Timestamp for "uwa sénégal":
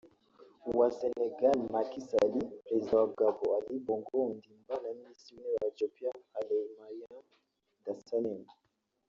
0.69-1.57